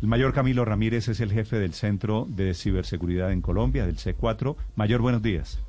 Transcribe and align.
El 0.00 0.06
mayor 0.06 0.32
Camilo 0.32 0.64
Ramírez 0.64 1.08
es 1.08 1.20
el 1.20 1.32
jefe 1.32 1.58
del 1.58 1.72
Centro 1.72 2.24
de 2.28 2.54
Ciberseguridad 2.54 3.32
en 3.32 3.40
Colombia, 3.42 3.84
del 3.84 3.96
C4. 3.96 4.54
Mayor, 4.76 5.00
buenos 5.00 5.22
días. 5.24 5.60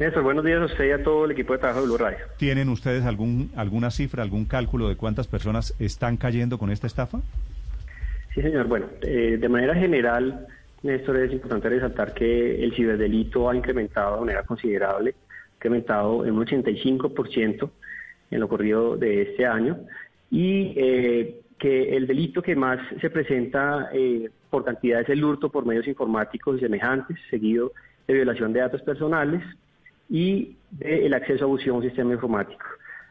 Néstor, 0.00 0.24
buenos 0.24 0.44
días 0.44 0.60
a 0.60 0.64
usted 0.64 0.88
y 0.88 0.90
a 0.90 1.04
todo 1.04 1.24
el 1.24 1.30
equipo 1.30 1.52
de 1.52 1.60
trabajo 1.60 1.82
de 1.82 1.86
Blue 1.86 1.96
Radio. 1.96 2.18
¿Tienen 2.36 2.68
ustedes 2.68 3.04
algún, 3.04 3.52
alguna 3.54 3.92
cifra, 3.92 4.24
algún 4.24 4.44
cálculo 4.44 4.88
de 4.88 4.96
cuántas 4.96 5.28
personas 5.28 5.72
están 5.78 6.16
cayendo 6.16 6.58
con 6.58 6.72
esta 6.72 6.88
estafa? 6.88 7.20
Sí, 8.34 8.42
señor. 8.42 8.66
Bueno, 8.66 8.86
eh, 9.02 9.38
de 9.40 9.48
manera 9.48 9.76
general, 9.76 10.48
Néstor, 10.82 11.18
es 11.18 11.32
importante 11.32 11.68
resaltar 11.68 12.12
que 12.12 12.64
el 12.64 12.74
ciberdelito 12.74 13.48
ha 13.48 13.54
incrementado 13.54 14.16
de 14.16 14.20
manera 14.22 14.42
considerable, 14.42 15.14
ha 15.14 15.54
incrementado 15.58 16.26
en 16.26 16.34
un 16.34 16.44
85% 16.44 17.70
en 18.32 18.40
lo 18.40 18.48
corrido 18.48 18.96
de 18.96 19.22
este 19.22 19.46
año 19.46 19.78
y 20.28 20.74
eh, 20.76 21.40
que 21.58 21.96
el 21.96 22.06
delito 22.06 22.42
que 22.42 22.56
más 22.56 22.80
se 23.00 23.10
presenta 23.10 23.90
eh, 23.92 24.30
por 24.50 24.64
cantidad 24.64 25.00
es 25.00 25.08
el 25.08 25.24
hurto 25.24 25.50
por 25.50 25.64
medios 25.64 25.86
informáticos 25.86 26.56
y 26.56 26.60
semejantes, 26.60 27.16
seguido 27.30 27.72
de 28.06 28.14
violación 28.14 28.52
de 28.52 28.60
datos 28.60 28.82
personales 28.82 29.42
y 30.08 30.56
del 30.70 31.14
acceso 31.14 31.44
a 31.44 31.46
abusión 31.46 31.76
a 31.76 31.78
un 31.78 31.84
sistema 31.84 32.12
informático. 32.12 32.64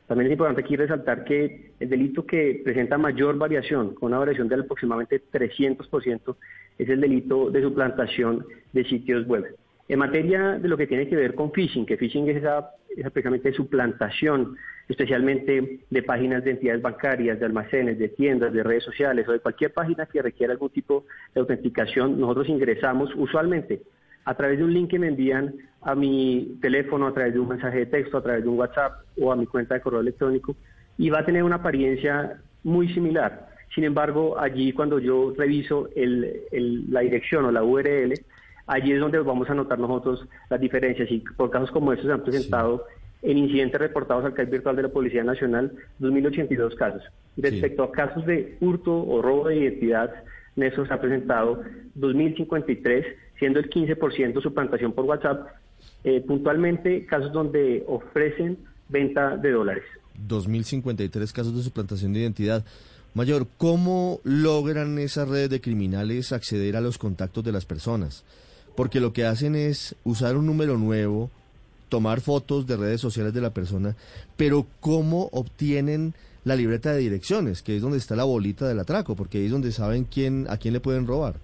También 0.08 0.28
es 0.28 0.34
importante 0.34 0.62
aquí 0.62 0.76
resaltar 0.76 1.24
que 1.24 1.72
el 1.80 1.90
delito 1.90 2.26
que 2.26 2.62
presenta 2.64 2.98
mayor 2.98 3.38
variación, 3.38 3.96
con 3.96 4.08
una 4.08 4.20
variación 4.20 4.50
de 4.50 4.56
aproximadamente 4.56 5.22
300%, 5.32 6.36
es 6.78 6.90
el 6.90 7.02
delito 7.02 7.50
de 7.50 7.62
suplantación 7.62 8.46
de 8.74 8.84
sitios 8.84 9.26
web. 9.26 9.56
En 9.88 10.00
materia 10.00 10.58
de 10.60 10.68
lo 10.68 10.78
que 10.78 10.88
tiene 10.88 11.08
que 11.08 11.16
ver 11.16 11.36
con 11.36 11.52
phishing, 11.52 11.86
que 11.86 11.98
phishing 11.98 12.30
es 12.30 12.38
esa, 12.38 12.72
esa 12.96 13.12
suplantación, 13.54 14.56
especialmente 14.88 15.80
de 15.90 16.04
páginas 16.04 16.44
de 16.44 16.52
entidades 16.52 16.82
bancarias, 16.82 17.40
de 17.40 17.46
almacenes, 17.46 18.00
de 18.00 18.10
tiendas, 18.10 18.54
de 18.54 18.64
redes 18.64 18.84
sociales 18.84 19.28
o 19.28 19.34
de 19.34 19.40
cualquier 19.40 19.74
página 19.74 20.06
que 20.06 20.22
requiera 20.22 20.54
algún 20.54 20.70
tipo 20.70 21.06
de 21.34 21.42
autenticación, 21.42 22.20
nosotros 22.20 22.48
ingresamos 22.48 23.14
usualmente 23.16 23.82
a 24.26 24.36
través 24.36 24.58
de 24.58 24.64
un 24.64 24.74
link 24.74 24.90
que 24.90 25.00
me 25.00 25.10
envían 25.10 25.54
a 25.82 25.96
mi 25.96 26.58
teléfono, 26.62 27.08
a 27.08 27.14
través 27.14 27.34
de 27.34 27.40
un 27.40 27.50
mensaje 27.50 27.80
de 27.80 27.86
texto, 27.88 28.18
a 28.18 28.24
través 28.24 28.44
de 28.44 28.50
un 28.50 28.58
WhatsApp 28.58 29.02
o 29.20 29.32
a 29.32 29.36
mi 29.36 29.46
cuenta 29.46 29.76
de 29.76 29.82
correo 29.82 30.00
electrónico 30.00 30.56
y 30.98 31.10
va 31.10 31.20
a 31.20 31.26
tener 31.26 31.44
una 31.44 31.58
apariencia 31.58 32.40
muy 32.64 32.94
similar. 32.94 33.50
Sin 33.74 33.84
embargo, 33.84 34.40
allí 34.40 34.72
cuando 34.72 35.00
yo 35.00 35.34
reviso 35.36 35.90
la 35.96 37.02
dirección 37.02 37.46
o 37.46 37.52
la 37.52 37.64
URL, 37.64 38.14
allí 38.68 38.94
es 38.94 39.00
donde 39.00 39.20
vamos 39.20 39.50
a 39.50 39.54
notar 39.54 39.80
nosotros 39.80 40.28
las 40.50 40.60
diferencias 40.60 41.10
y 41.12 41.20
por 41.20 41.50
casos 41.50 41.72
como 41.72 41.94
estos 41.94 42.08
se 42.08 42.14
han 42.14 42.24
presentado 42.24 42.86
en 43.22 43.38
incidentes 43.38 43.80
reportados 43.80 44.26
al 44.26 44.34
CAI 44.34 44.48
virtual 44.48 44.76
de 44.76 44.84
la 44.84 44.90
Policía 44.90 45.24
Nacional 45.24 45.72
2.082 46.02 46.76
casos. 46.76 47.04
Respecto 47.38 47.84
a 47.84 47.92
casos 47.92 48.26
de 48.26 48.58
hurto 48.60 48.96
o 48.96 49.22
robo 49.22 49.48
de 49.48 49.58
identidad, 49.58 50.14
Neso 50.56 50.86
se 50.86 50.94
ha 50.94 51.02
presentado 51.02 51.64
2.053, 51.98 53.06
siendo 53.40 53.60
el 53.60 53.70
15% 53.70 54.42
suplantación 54.42 54.92
por 54.92 55.06
WhatsApp, 55.06 55.48
eh, 56.04 56.22
puntualmente 56.22 57.06
casos 57.06 57.32
donde 57.32 57.84
ofrecen 57.88 58.58
venta 58.90 59.38
de 59.38 59.52
dólares. 59.52 59.84
2.053 60.28 61.32
casos 61.32 61.56
de 61.56 61.64
suplantación 61.64 62.14
de 62.14 62.20
identidad. 62.20 62.64
Mayor, 63.14 63.48
¿cómo 63.58 64.20
logran 64.24 64.98
esas 64.98 65.30
redes 65.30 65.50
de 65.50 65.62
criminales 65.62 66.32
acceder 66.32 66.76
a 66.76 66.82
los 66.82 66.98
contactos 66.98 67.44
de 67.44 67.52
las 67.52 67.66
personas? 67.66 68.26
Porque 68.76 69.00
lo 69.00 69.14
que 69.14 69.26
hacen 69.26 69.56
es 69.56 69.96
usar 70.04 70.36
un 70.36 70.46
número 70.46 70.78
nuevo, 70.78 71.30
tomar 71.90 72.22
fotos 72.22 72.66
de 72.66 72.78
redes 72.78 73.02
sociales 73.02 73.34
de 73.34 73.42
la 73.42 73.52
persona, 73.52 73.96
pero 74.36 74.66
¿cómo 74.80 75.30
obtienen 75.32 76.14
la 76.46 76.56
libreta 76.56 76.94
de 76.94 77.00
direcciones, 77.00 77.62
que 77.62 77.76
es 77.76 77.82
donde 77.82 77.98
está 77.98 78.16
la 78.16 78.24
bolita 78.24 78.68
del 78.68 78.80
atraco, 78.80 79.16
porque 79.16 79.46
es 79.46 79.52
donde 79.52 79.72
saben 79.72 80.06
quién, 80.06 80.46
a 80.50 80.58
quién 80.58 80.74
le 80.74 80.80
pueden 80.80 81.08
robar. 81.08 81.36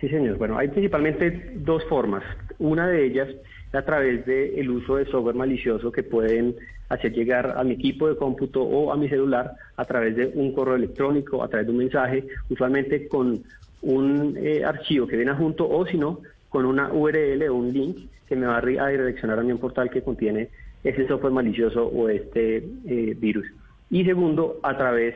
Sí, 0.00 0.08
señor. 0.08 0.36
Bueno, 0.36 0.58
hay 0.58 0.68
principalmente 0.68 1.52
dos 1.56 1.84
formas. 1.84 2.22
Una 2.58 2.88
de 2.88 3.06
ellas 3.06 3.28
a 3.72 3.82
través 3.82 4.24
del 4.26 4.70
uso 4.70 4.96
de 4.96 5.06
software 5.06 5.36
malicioso 5.36 5.92
que 5.92 6.02
pueden 6.02 6.54
hacer 6.88 7.12
llegar 7.12 7.54
a 7.56 7.64
mi 7.64 7.74
equipo 7.74 8.08
de 8.08 8.16
cómputo 8.16 8.62
o 8.62 8.92
a 8.92 8.96
mi 8.96 9.08
celular 9.08 9.52
a 9.76 9.84
través 9.84 10.16
de 10.16 10.30
un 10.34 10.52
correo 10.52 10.76
electrónico, 10.76 11.42
a 11.42 11.48
través 11.48 11.66
de 11.66 11.72
un 11.72 11.78
mensaje, 11.78 12.24
usualmente 12.48 13.08
con 13.08 13.42
un 13.82 14.36
eh, 14.36 14.64
archivo 14.64 15.06
que 15.06 15.16
viene 15.16 15.32
junto 15.34 15.68
o 15.68 15.86
si 15.86 15.98
no, 15.98 16.20
con 16.48 16.64
una 16.64 16.92
URL 16.92 17.48
o 17.48 17.54
un 17.54 17.72
link 17.72 17.98
que 18.28 18.36
me 18.36 18.46
va 18.46 18.58
a 18.58 18.60
redireccionar 18.60 19.38
a 19.38 19.42
mi 19.42 19.54
portal 19.54 19.90
que 19.90 20.02
contiene 20.02 20.48
ese 20.82 21.06
software 21.06 21.32
malicioso 21.32 21.86
o 21.86 22.08
este 22.08 22.56
eh, 22.86 23.16
virus 23.18 23.46
y 23.90 24.04
segundo, 24.04 24.58
a 24.62 24.76
través 24.76 25.14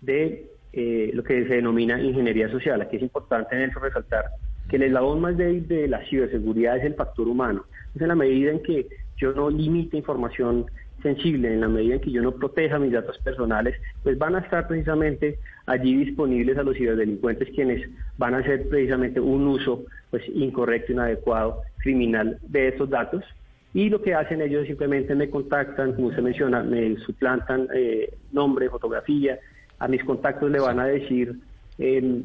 de 0.00 0.46
eh, 0.72 1.10
lo 1.14 1.24
que 1.24 1.46
se 1.46 1.54
denomina 1.54 2.00
ingeniería 2.00 2.50
social. 2.50 2.80
Aquí 2.80 2.96
es 2.96 3.02
importante 3.02 3.56
en 3.56 3.70
eso 3.70 3.80
resaltar 3.80 4.26
que 4.68 4.76
el 4.76 4.82
eslabón 4.84 5.20
más 5.20 5.36
débil 5.36 5.66
de 5.66 5.88
la 5.88 6.04
ciberseguridad 6.06 6.76
es 6.78 6.84
el 6.84 6.94
factor 6.94 7.26
humano. 7.28 7.64
Es 7.94 8.02
en 8.02 8.08
la 8.08 8.14
medida 8.14 8.52
en 8.52 8.62
que 8.62 8.86
yo 9.16 9.32
no 9.32 9.50
limite 9.50 9.96
información 9.96 10.66
sensible, 11.02 11.52
en 11.52 11.60
la 11.60 11.68
medida 11.68 11.94
en 11.94 12.00
que 12.00 12.10
yo 12.10 12.22
no 12.22 12.32
proteja 12.32 12.78
mis 12.78 12.92
datos 12.92 13.18
personales, 13.18 13.80
pues 14.02 14.18
van 14.18 14.36
a 14.36 14.40
estar 14.40 14.66
precisamente 14.68 15.38
allí 15.66 15.96
disponibles 15.96 16.58
a 16.58 16.62
los 16.62 16.76
ciberdelincuentes 16.76 17.50
quienes 17.50 17.88
van 18.18 18.34
a 18.34 18.38
hacer 18.38 18.68
precisamente 18.68 19.20
un 19.20 19.46
uso 19.46 19.84
pues 20.10 20.22
incorrecto, 20.28 20.92
inadecuado, 20.92 21.62
criminal 21.78 22.38
de 22.42 22.68
estos 22.68 22.90
datos. 22.90 23.24
Y 23.72 23.88
lo 23.88 24.02
que 24.02 24.14
hacen 24.14 24.42
ellos 24.42 24.66
simplemente 24.66 25.14
me 25.14 25.30
contactan, 25.30 25.92
como 25.94 26.08
usted 26.08 26.22
menciona, 26.22 26.62
me 26.62 26.96
suplantan 26.98 27.68
eh, 27.74 28.12
nombre, 28.32 28.68
fotografía, 28.68 29.38
a 29.78 29.88
mis 29.88 30.02
contactos 30.04 30.50
le 30.50 30.60
van 30.60 30.80
a 30.80 30.86
decir, 30.86 31.34
em, 31.78 32.24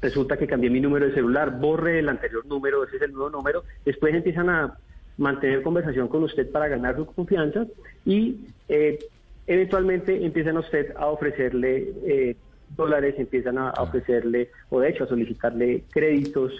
resulta 0.00 0.36
que 0.36 0.46
cambié 0.46 0.70
mi 0.70 0.80
número 0.80 1.06
de 1.06 1.14
celular, 1.14 1.58
borre 1.58 1.98
el 1.98 2.08
anterior 2.08 2.44
número, 2.46 2.84
ese 2.84 2.96
es 2.96 3.02
el 3.02 3.12
nuevo 3.12 3.30
número, 3.30 3.64
después 3.84 4.14
empiezan 4.14 4.50
a 4.50 4.78
mantener 5.18 5.62
conversación 5.62 6.08
con 6.08 6.22
usted 6.22 6.50
para 6.50 6.68
ganar 6.68 6.96
su 6.96 7.06
confianza 7.06 7.66
y 8.06 8.36
eh, 8.68 8.98
eventualmente 9.46 10.24
empiezan 10.24 10.56
a 10.56 10.60
usted 10.60 10.94
a 10.96 11.06
ofrecerle 11.06 11.92
eh, 12.06 12.36
dólares, 12.76 13.16
empiezan 13.18 13.58
a, 13.58 13.70
ofrecerle, 13.72 14.50
o 14.70 14.80
de 14.80 14.90
hecho 14.90 15.04
a 15.04 15.08
solicitarle 15.08 15.84
créditos, 15.90 16.52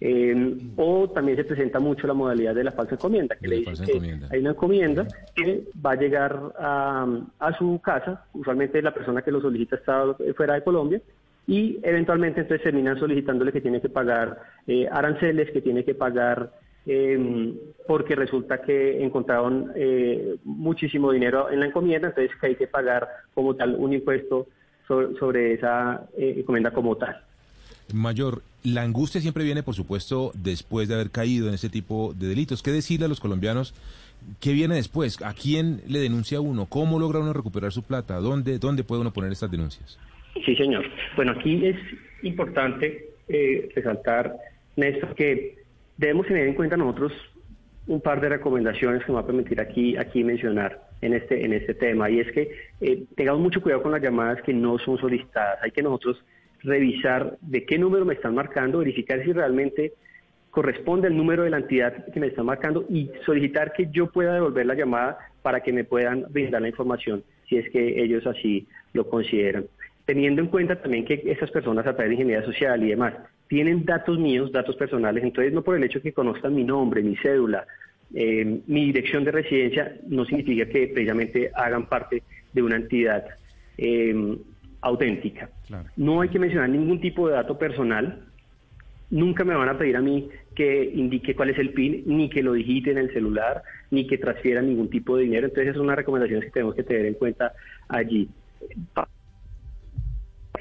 eh, 0.00 0.56
o 0.76 1.08
también 1.08 1.36
se 1.36 1.44
presenta 1.44 1.80
mucho 1.80 2.06
la 2.06 2.14
modalidad 2.14 2.54
de 2.54 2.64
la 2.64 2.72
falsa 2.72 2.94
encomienda, 2.94 3.36
que 3.36 3.48
le 3.48 3.56
dice 3.56 3.84
que 3.84 4.18
hay 4.30 4.40
una 4.40 4.50
encomienda 4.50 5.06
que 5.34 5.64
va 5.84 5.92
a 5.92 5.96
llegar 5.96 6.52
a, 6.58 7.56
su 7.58 7.80
casa, 7.82 8.26
usualmente 8.34 8.82
la 8.82 8.92
persona 8.92 9.22
que 9.22 9.30
lo 9.30 9.40
solicita 9.40 9.76
está 9.76 10.14
fuera 10.36 10.54
de 10.54 10.62
Colombia, 10.62 11.00
y 11.46 11.78
eventualmente 11.82 12.40
entonces 12.40 12.64
terminan 12.64 12.98
solicitándole 12.98 13.52
que 13.52 13.60
tiene 13.60 13.80
que 13.80 13.88
pagar 13.88 14.40
eh, 14.66 14.88
aranceles, 14.90 15.50
que 15.50 15.60
tiene 15.60 15.84
que 15.84 15.94
pagar 15.94 16.50
eh, 16.86 17.54
porque 17.86 18.14
resulta 18.14 18.60
que 18.60 19.02
encontraron 19.02 19.72
muchísimo 20.44 21.12
dinero 21.12 21.50
en 21.50 21.60
la 21.60 21.66
encomienda, 21.66 22.08
entonces 22.08 22.36
que 22.40 22.46
hay 22.46 22.56
que 22.56 22.66
pagar 22.66 23.08
como 23.34 23.54
tal 23.54 23.74
un 23.76 23.92
impuesto 23.92 24.46
sobre 24.86 25.54
esa 25.54 26.06
encomienda 26.16 26.70
como 26.70 26.96
tal. 26.96 27.22
Mayor, 27.92 28.42
la 28.62 28.82
angustia 28.82 29.20
siempre 29.20 29.44
viene, 29.44 29.62
por 29.62 29.74
supuesto, 29.74 30.32
después 30.34 30.88
de 30.88 30.94
haber 30.94 31.10
caído 31.10 31.48
en 31.48 31.54
ese 31.54 31.68
tipo 31.68 32.14
de 32.14 32.28
delitos. 32.28 32.62
¿Qué 32.62 32.70
decirle 32.70 33.06
a 33.06 33.08
los 33.08 33.20
colombianos? 33.20 33.74
¿Qué 34.40 34.52
viene 34.52 34.76
después? 34.76 35.20
¿A 35.22 35.34
quién 35.34 35.82
le 35.86 35.98
denuncia 35.98 36.40
uno? 36.40 36.66
¿Cómo 36.66 36.98
logra 36.98 37.20
uno 37.20 37.32
recuperar 37.32 37.72
su 37.72 37.82
plata? 37.82 38.16
¿Dónde, 38.16 38.58
dónde 38.58 38.84
puede 38.84 39.02
uno 39.02 39.12
poner 39.12 39.32
estas 39.32 39.50
denuncias? 39.50 39.98
Sí, 40.44 40.56
señor. 40.56 40.84
Bueno, 41.14 41.32
aquí 41.32 41.66
es 41.66 41.76
importante 42.22 43.10
eh, 43.28 43.68
resaltar, 43.74 44.34
Néstor, 44.76 45.14
que 45.14 45.63
debemos 45.96 46.26
tener 46.26 46.46
en 46.46 46.54
cuenta 46.54 46.76
nosotros 46.76 47.12
un 47.86 48.00
par 48.00 48.20
de 48.20 48.30
recomendaciones 48.30 49.04
que 49.04 49.12
me 49.12 49.16
va 49.16 49.20
a 49.20 49.26
permitir 49.26 49.60
aquí, 49.60 49.96
aquí 49.96 50.24
mencionar 50.24 50.88
en 51.00 51.14
este, 51.14 51.44
en 51.44 51.52
este 51.52 51.74
tema. 51.74 52.08
Y 52.10 52.20
es 52.20 52.32
que 52.32 52.50
eh, 52.80 53.04
tengamos 53.14 53.42
mucho 53.42 53.60
cuidado 53.60 53.82
con 53.82 53.92
las 53.92 54.02
llamadas 54.02 54.42
que 54.42 54.54
no 54.54 54.78
son 54.78 54.98
solicitadas. 54.98 55.58
Hay 55.62 55.70
que 55.70 55.82
nosotros 55.82 56.24
revisar 56.62 57.36
de 57.42 57.64
qué 57.66 57.78
número 57.78 58.04
me 58.04 58.14
están 58.14 58.34
marcando, 58.34 58.78
verificar 58.78 59.22
si 59.22 59.32
realmente 59.32 59.92
corresponde 60.50 61.08
al 61.08 61.16
número 61.16 61.42
de 61.42 61.50
la 61.50 61.58
entidad 61.58 62.06
que 62.12 62.20
me 62.20 62.28
está 62.28 62.42
marcando 62.42 62.86
y 62.88 63.10
solicitar 63.26 63.72
que 63.72 63.88
yo 63.90 64.10
pueda 64.10 64.34
devolver 64.34 64.64
la 64.64 64.74
llamada 64.74 65.18
para 65.42 65.60
que 65.60 65.72
me 65.72 65.84
puedan 65.84 66.26
brindar 66.30 66.62
la 66.62 66.68
información 66.68 67.24
si 67.48 67.56
es 67.56 67.68
que 67.70 68.02
ellos 68.02 68.26
así 68.26 68.66
lo 68.92 69.08
consideran. 69.08 69.66
Teniendo 70.04 70.42
en 70.42 70.48
cuenta 70.48 70.80
también 70.80 71.04
que 71.04 71.22
esas 71.24 71.50
personas 71.50 71.86
a 71.86 71.94
través 71.94 72.10
de 72.10 72.14
ingeniería 72.14 72.44
social 72.44 72.82
y 72.82 72.90
demás 72.90 73.14
tienen 73.48 73.84
datos 73.84 74.18
míos, 74.18 74.52
datos 74.52 74.76
personales, 74.76 75.24
entonces 75.24 75.52
no 75.52 75.62
por 75.62 75.76
el 75.76 75.84
hecho 75.84 76.02
que 76.02 76.12
conozcan 76.12 76.54
mi 76.54 76.64
nombre, 76.64 77.02
mi 77.02 77.16
cédula, 77.16 77.66
eh, 78.14 78.60
mi 78.66 78.86
dirección 78.86 79.24
de 79.24 79.32
residencia, 79.32 79.96
no 80.08 80.24
significa 80.24 80.66
que 80.66 80.88
precisamente 80.88 81.50
hagan 81.54 81.86
parte 81.86 82.22
de 82.52 82.62
una 82.62 82.76
entidad 82.76 83.24
eh, 83.78 84.36
auténtica. 84.80 85.50
No 85.96 86.20
hay 86.20 86.28
que 86.28 86.38
mencionar 86.38 86.68
ningún 86.68 87.00
tipo 87.00 87.28
de 87.28 87.34
dato 87.34 87.58
personal. 87.58 88.20
Nunca 89.10 89.44
me 89.44 89.54
van 89.54 89.68
a 89.68 89.78
pedir 89.78 89.96
a 89.96 90.00
mí 90.00 90.28
que 90.54 90.84
indique 90.94 91.34
cuál 91.34 91.50
es 91.50 91.58
el 91.58 91.70
PIN, 91.70 92.04
ni 92.06 92.28
que 92.28 92.42
lo 92.42 92.52
digite 92.52 92.90
en 92.90 92.98
el 92.98 93.12
celular, 93.12 93.62
ni 93.90 94.06
que 94.06 94.18
transfiera 94.18 94.62
ningún 94.62 94.90
tipo 94.90 95.16
de 95.16 95.24
dinero. 95.24 95.46
Entonces, 95.46 95.68
esas 95.68 95.76
son 95.76 95.86
unas 95.86 95.96
recomendaciones 95.96 96.46
que 96.46 96.52
tenemos 96.52 96.74
que 96.74 96.82
tener 96.82 97.06
en 97.06 97.14
cuenta 97.14 97.52
allí. 97.88 98.28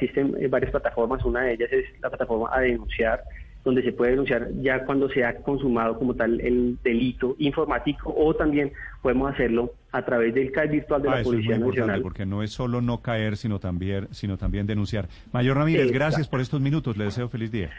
Existen 0.03 0.35
eh, 0.39 0.47
varias 0.47 0.71
plataformas, 0.71 1.23
una 1.25 1.41
de 1.43 1.53
ellas 1.53 1.71
es 1.71 1.85
la 2.01 2.09
plataforma 2.09 2.49
a 2.51 2.59
denunciar, 2.61 3.21
donde 3.63 3.81
se 3.81 3.93
puede 3.93 4.11
denunciar 4.11 4.49
ya 4.61 4.83
cuando 4.85 5.07
se 5.09 5.23
ha 5.23 5.35
consumado 5.37 5.97
como 5.97 6.13
tal 6.15 6.41
el 6.41 6.77
delito 6.83 7.35
informático 7.39 8.13
o 8.15 8.33
también 8.35 8.73
podemos 9.01 9.31
hacerlo 9.33 9.71
a 9.93 10.03
través 10.03 10.33
del 10.33 10.51
CAI 10.51 10.67
virtual 10.67 11.01
de 11.01 11.07
Ah, 11.07 11.11
la 11.15 11.21
eso 11.21 11.29
es 11.29 11.33
Policía 11.35 11.49
muy 11.51 11.59
importante 11.59 11.79
Nacional. 11.87 12.01
porque 12.01 12.25
no 12.25 12.43
es 12.43 12.51
solo 12.51 12.81
no 12.81 13.01
caer, 13.01 13.37
sino 13.37 13.59
también, 13.59 14.07
sino 14.11 14.37
también 14.37 14.67
denunciar. 14.67 15.07
Mayor 15.31 15.55
Ramírez, 15.57 15.83
Exacto. 15.83 15.99
gracias 15.99 16.27
por 16.27 16.41
estos 16.41 16.59
minutos. 16.59 16.97
Le 16.97 17.05
deseo 17.05 17.29
feliz 17.29 17.51
día. 17.51 17.69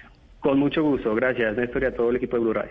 Con 0.41 0.59
mucho 0.59 0.83
gusto, 0.83 1.15
gracias 1.15 1.57
Néstor 1.57 1.83
y 1.83 1.87
a 1.87 1.95
todo 1.95 2.11
el 2.11 2.17
equipo 2.17 2.37
de 2.37 2.43
Blue 2.43 2.53
Radio. 2.55 2.71